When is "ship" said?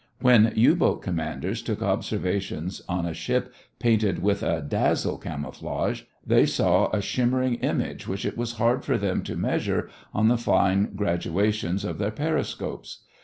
3.13-3.53